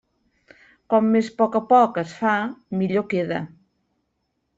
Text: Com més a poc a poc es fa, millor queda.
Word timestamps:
Com 0.93 1.09
més 1.15 1.29
a 1.31 1.35
poc 1.41 1.57
a 1.59 1.61
poc 1.73 1.99
es 2.03 2.13
fa, 2.21 2.31
millor 2.81 3.05
queda. 3.13 3.39